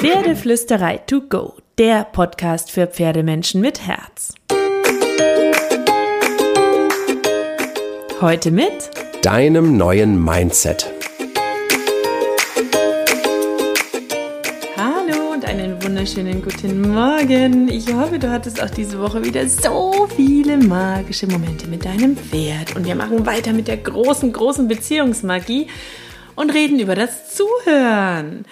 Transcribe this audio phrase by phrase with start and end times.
[0.00, 4.32] Pferdeflüsterei to go, der Podcast für Pferdemenschen mit Herz.
[8.20, 8.90] Heute mit
[9.22, 10.88] deinem neuen Mindset.
[14.76, 17.68] Hallo und einen wunderschönen guten Morgen.
[17.68, 22.76] Ich hoffe, du hattest auch diese Woche wieder so viele magische Momente mit deinem Pferd.
[22.76, 25.66] Und wir machen weiter mit der großen, großen Beziehungsmagie
[26.36, 28.44] und reden über das Zuhören.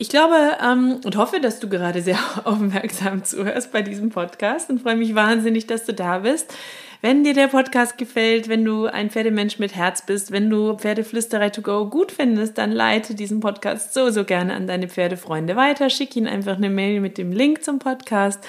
[0.00, 4.80] Ich glaube ähm, und hoffe, dass du gerade sehr aufmerksam zuhörst bei diesem Podcast und
[4.80, 6.54] freue mich wahnsinnig, dass du da bist.
[7.02, 11.50] Wenn dir der Podcast gefällt, wenn du ein Pferdemensch mit Herz bist, wenn du Pferdeflüsterei
[11.50, 15.90] to go gut findest, dann leite diesen Podcast so, so gerne an deine Pferdefreunde weiter.
[15.90, 18.42] Schick ihnen einfach eine Mail mit dem Link zum Podcast.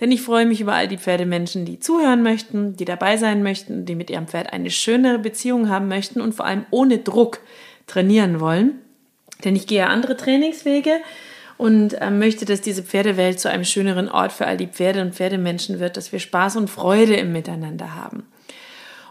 [0.00, 3.84] Denn ich freue mich über all die Pferdemenschen, die zuhören möchten, die dabei sein möchten,
[3.84, 7.38] die mit ihrem Pferd eine schönere Beziehung haben möchten und vor allem ohne Druck
[7.86, 8.80] trainieren wollen.
[9.44, 11.00] Denn ich gehe andere Trainingswege
[11.56, 15.14] und äh, möchte, dass diese Pferdewelt zu einem schöneren Ort für all die Pferde und
[15.14, 18.26] Pferdemenschen wird, dass wir Spaß und Freude im Miteinander haben.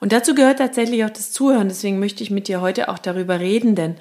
[0.00, 1.68] Und dazu gehört tatsächlich auch das Zuhören.
[1.68, 3.96] Deswegen möchte ich mit dir heute auch darüber reden, denn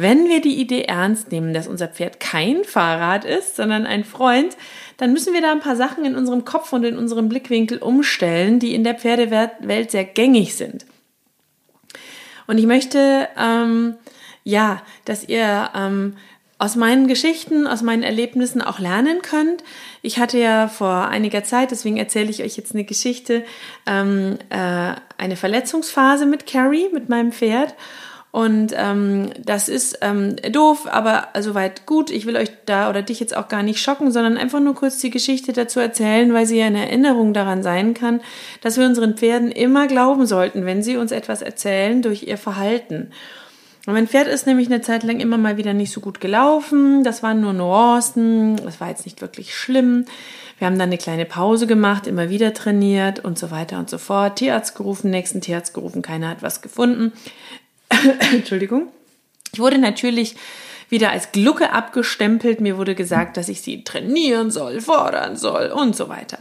[0.00, 4.56] wenn wir die Idee ernst nehmen, dass unser Pferd kein Fahrrad ist, sondern ein Freund,
[4.96, 8.60] dann müssen wir da ein paar Sachen in unserem Kopf und in unserem Blickwinkel umstellen,
[8.60, 10.86] die in der Pferdewelt sehr gängig sind.
[12.46, 13.96] Und ich möchte ähm,
[14.44, 16.16] ja, dass ihr ähm,
[16.60, 19.64] aus meinen Geschichten, aus meinen Erlebnissen auch lernen könnt.
[20.02, 23.44] Ich hatte ja vor einiger Zeit, deswegen erzähle ich euch jetzt eine Geschichte,
[23.86, 27.74] ähm, äh, eine Verletzungsphase mit Carrie, mit meinem Pferd.
[28.30, 32.10] Und ähm, das ist ähm, doof, aber soweit gut.
[32.10, 34.98] Ich will euch da oder dich jetzt auch gar nicht schocken, sondern einfach nur kurz
[34.98, 38.20] die Geschichte dazu erzählen, weil sie ja eine Erinnerung daran sein kann,
[38.60, 43.10] dass wir unseren Pferden immer glauben sollten, wenn sie uns etwas erzählen durch ihr Verhalten.
[43.86, 47.02] Und mein Pferd ist nämlich eine Zeit lang immer mal wieder nicht so gut gelaufen.
[47.02, 48.56] Das waren nur Nuancen.
[48.56, 50.04] Das war jetzt nicht wirklich schlimm.
[50.58, 53.96] Wir haben dann eine kleine Pause gemacht, immer wieder trainiert und so weiter und so
[53.96, 54.36] fort.
[54.36, 57.12] Tierarzt gerufen, nächsten Tierarzt gerufen, keiner hat was gefunden.
[58.32, 58.88] Entschuldigung.
[59.54, 60.36] Ich wurde natürlich
[60.90, 62.60] wieder als Glucke abgestempelt.
[62.60, 66.38] Mir wurde gesagt, dass ich sie trainieren soll, fordern soll und so weiter.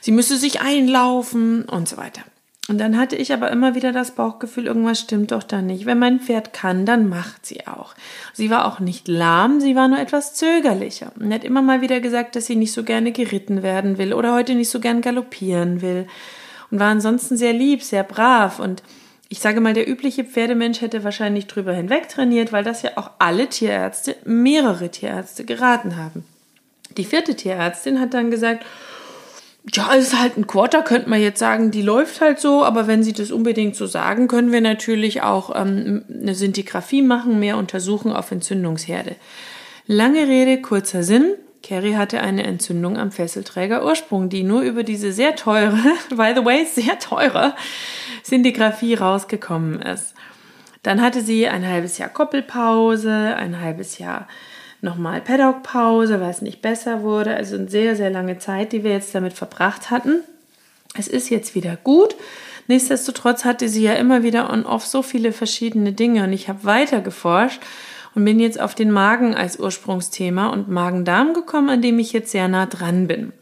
[0.00, 2.22] Sie müsse sich einlaufen und so weiter.
[2.68, 5.84] Und dann hatte ich aber immer wieder das Bauchgefühl, irgendwas stimmt doch da nicht.
[5.84, 7.94] Wenn mein Pferd kann, dann macht sie auch.
[8.32, 12.00] Sie war auch nicht lahm, sie war nur etwas zögerlicher und hat immer mal wieder
[12.00, 15.82] gesagt, dass sie nicht so gerne geritten werden will oder heute nicht so gern galoppieren
[15.82, 16.06] will
[16.70, 18.82] und war ansonsten sehr lieb, sehr brav und
[19.28, 23.12] ich sage mal, der übliche Pferdemensch hätte wahrscheinlich drüber hinweg trainiert, weil das ja auch
[23.18, 26.26] alle Tierärzte, mehrere Tierärzte geraten haben.
[26.98, 28.66] Die vierte Tierärztin hat dann gesagt,
[29.70, 32.88] ja, es ist halt ein Quarter, könnte man jetzt sagen, die läuft halt so, aber
[32.88, 37.56] wenn Sie das unbedingt so sagen, können wir natürlich auch ähm, eine Sintigraphie machen, mehr
[37.56, 39.16] untersuchen auf Entzündungsherde.
[39.86, 41.34] Lange Rede, kurzer Sinn.
[41.62, 45.78] Carrie hatte eine Entzündung am Fesselträger Ursprung, die nur über diese sehr teure,
[46.10, 47.54] by the way, sehr teure
[48.24, 50.14] Sintigraphie rausgekommen ist.
[50.82, 54.26] Dann hatte sie ein halbes Jahr Koppelpause, ein halbes Jahr
[54.82, 57.34] nochmal Paddock-Pause, weil es nicht besser wurde.
[57.34, 60.20] Also eine sehr, sehr lange Zeit, die wir jetzt damit verbracht hatten.
[60.98, 62.14] Es ist jetzt wieder gut.
[62.68, 67.00] Nichtsdestotrotz hatte sie ja immer wieder on-off so viele verschiedene Dinge und ich habe weiter
[67.00, 67.60] geforscht
[68.14, 72.30] und bin jetzt auf den Magen als Ursprungsthema und Magen-Darm gekommen, an dem ich jetzt
[72.30, 73.32] sehr nah dran bin.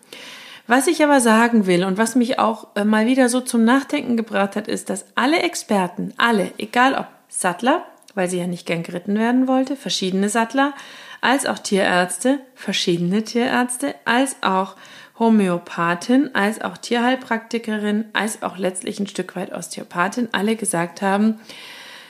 [0.67, 4.17] Was ich aber sagen will und was mich auch äh, mal wieder so zum Nachdenken
[4.17, 7.85] gebracht hat, ist, dass alle Experten, alle, egal ob Sattler,
[8.15, 10.73] weil sie ja nicht gern geritten werden wollte, verschiedene Sattler,
[11.21, 14.77] als auch Tierärzte, verschiedene Tierärzte, als auch
[15.19, 21.39] Homöopathin, als auch Tierheilpraktikerin, als auch letztlich ein Stück weit Osteopathin, alle gesagt haben,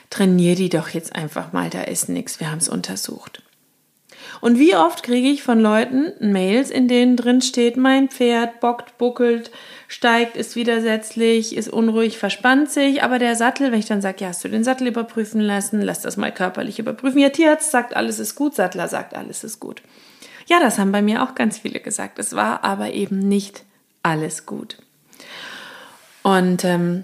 [0.09, 3.43] trainier die doch jetzt einfach mal, da ist nichts, wir haben es untersucht.
[4.41, 8.97] Und wie oft kriege ich von Leuten Mails, in denen drin steht, mein Pferd bockt,
[8.97, 9.51] buckelt,
[9.87, 14.29] steigt, ist widersetzlich, ist unruhig, verspannt sich, aber der Sattel, wenn ich dann sage, ja,
[14.29, 17.19] hast du den Sattel überprüfen lassen, lass das mal körperlich überprüfen.
[17.19, 19.83] Ja, Tierarzt sagt, alles ist gut, Sattler sagt, alles ist gut.
[20.47, 22.17] Ja, das haben bei mir auch ganz viele gesagt.
[22.17, 23.63] Es war aber eben nicht
[24.01, 24.77] alles gut.
[26.23, 27.03] Und ähm,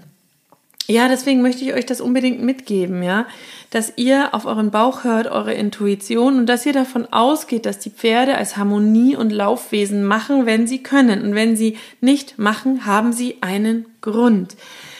[0.90, 3.26] ja, deswegen möchte ich euch das unbedingt mitgeben, ja,
[3.68, 7.90] dass ihr auf euren Bauch hört, eure Intuition und dass ihr davon ausgeht, dass die
[7.90, 11.20] Pferde als Harmonie- und Laufwesen machen, wenn sie können.
[11.22, 14.56] Und wenn sie nicht machen, haben sie einen Grund.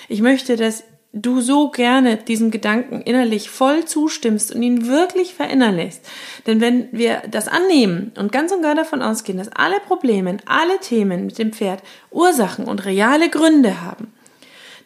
[0.08, 6.06] Ich möchte, dass du so gerne diesem Gedanken innerlich voll zustimmst und ihn wirklich verinnerlichst.
[6.46, 10.78] Denn wenn wir das annehmen und ganz und gar davon ausgehen, dass alle Probleme, alle
[10.80, 14.12] Themen mit dem Pferd Ursachen und reale Gründe haben,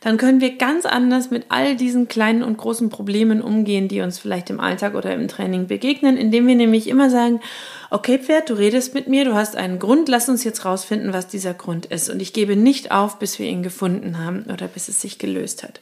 [0.02, 4.18] dann können wir ganz anders mit all diesen kleinen und großen Problemen umgehen, die uns
[4.18, 7.40] vielleicht im Alltag oder im Training begegnen, indem wir nämlich immer sagen,
[7.90, 11.28] okay Pferd, du redest mit mir, du hast einen Grund, lass uns jetzt rausfinden, was
[11.28, 12.10] dieser Grund ist.
[12.10, 15.62] Und ich gebe nicht auf, bis wir ihn gefunden haben oder bis es sich gelöst
[15.62, 15.80] hat.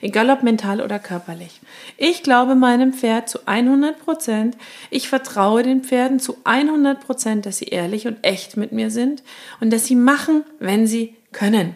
[0.00, 1.60] Egal ob mental oder körperlich.
[1.96, 4.56] Ich glaube meinem Pferd zu 100 Prozent.
[4.90, 9.22] Ich vertraue den Pferden zu 100 Prozent, dass sie ehrlich und echt mit mir sind
[9.60, 11.74] und dass sie machen, wenn sie können.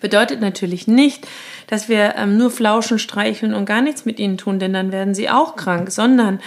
[0.00, 1.26] Bedeutet natürlich nicht,
[1.66, 5.14] dass wir ähm, nur flauschen, streicheln und gar nichts mit ihnen tun, denn dann werden
[5.14, 6.40] sie auch krank, sondern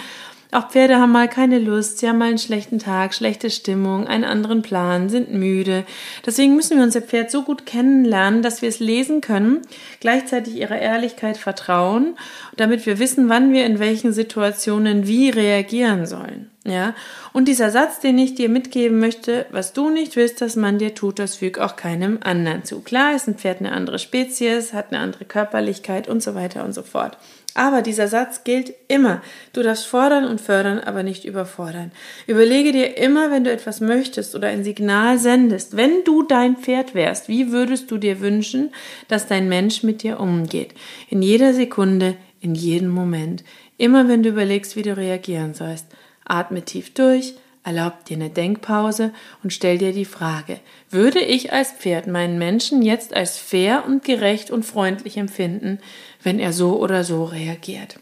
[0.54, 4.24] auch Pferde haben mal keine Lust, sie haben mal einen schlechten Tag, schlechte Stimmung, einen
[4.24, 5.84] anderen Plan, sind müde.
[6.24, 9.62] Deswegen müssen wir unser Pferd so gut kennenlernen, dass wir es lesen können,
[10.00, 12.16] gleichzeitig ihrer Ehrlichkeit vertrauen,
[12.56, 16.50] damit wir wissen, wann wir in welchen Situationen wie reagieren sollen.
[16.66, 16.94] Ja,
[17.34, 20.94] und dieser Satz, den ich dir mitgeben möchte, was du nicht willst, dass man dir
[20.94, 22.80] tut, das füg auch keinem anderen zu.
[22.80, 26.72] Klar ist ein Pferd eine andere Spezies, hat eine andere Körperlichkeit und so weiter und
[26.72, 27.18] so fort.
[27.54, 29.22] Aber dieser Satz gilt immer.
[29.52, 31.92] Du darfst fordern und fördern, aber nicht überfordern.
[32.26, 36.96] Überlege dir immer, wenn du etwas möchtest oder ein Signal sendest, wenn du dein Pferd
[36.96, 38.72] wärst, wie würdest du dir wünschen,
[39.06, 40.74] dass dein Mensch mit dir umgeht?
[41.08, 43.44] In jeder Sekunde, in jedem Moment.
[43.78, 45.86] Immer wenn du überlegst, wie du reagieren sollst.
[46.24, 47.34] Atme tief durch,
[47.64, 49.12] Erlaub dir eine Denkpause
[49.42, 54.04] und stell dir die Frage, würde ich als Pferd meinen Menschen jetzt als fair und
[54.04, 55.78] gerecht und freundlich empfinden,
[56.22, 57.98] wenn er so oder so reagiert?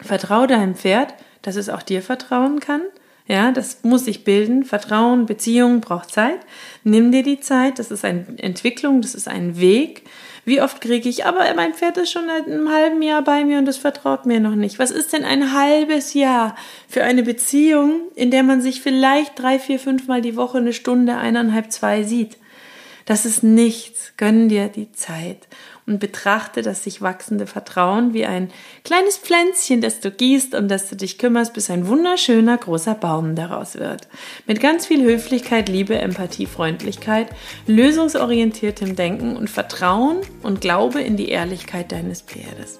[0.00, 1.12] Vertraue deinem Pferd,
[1.42, 2.80] dass es auch dir vertrauen kann.
[3.26, 4.64] Ja, das muss sich bilden.
[4.64, 6.38] Vertrauen, Beziehung braucht Zeit.
[6.82, 7.78] Nimm dir die Zeit.
[7.78, 10.04] Das ist eine Entwicklung, das ist ein Weg.
[10.48, 13.58] Wie oft kriege ich, aber mein Pferd ist schon seit einem halben Jahr bei mir
[13.58, 14.78] und es vertraut mir noch nicht.
[14.78, 16.56] Was ist denn ein halbes Jahr
[16.88, 20.72] für eine Beziehung, in der man sich vielleicht drei, vier, fünf Mal die Woche eine
[20.72, 22.38] Stunde, eineinhalb, zwei sieht?
[23.08, 24.12] Das ist nichts.
[24.18, 25.48] Gönn dir die Zeit
[25.86, 28.50] und betrachte das sich wachsende Vertrauen wie ein
[28.84, 33.34] kleines Pflänzchen, das du gießt und das du dich kümmerst, bis ein wunderschöner großer Baum
[33.34, 34.08] daraus wird.
[34.46, 37.28] Mit ganz viel Höflichkeit, Liebe, Empathie, Freundlichkeit,
[37.66, 42.76] lösungsorientiertem Denken und Vertrauen und Glaube in die Ehrlichkeit deines Pferdes.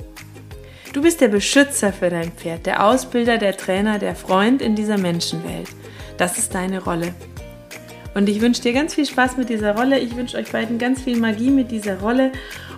[0.92, 4.98] Du bist der Beschützer für dein Pferd, der Ausbilder, der Trainer, der Freund in dieser
[4.98, 5.70] Menschenwelt.
[6.18, 7.14] Das ist deine Rolle.
[8.14, 9.98] Und ich wünsche dir ganz viel Spaß mit dieser Rolle.
[9.98, 12.32] Ich wünsche euch beiden ganz viel Magie mit dieser Rolle.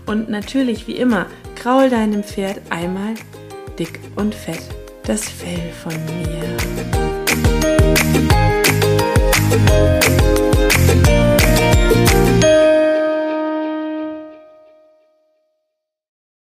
[0.07, 3.15] Und natürlich, wie immer, kraul deinem Pferd einmal
[3.79, 4.63] dick und fett
[5.05, 7.21] das Fell von mir.
[9.51, 9.91] Musik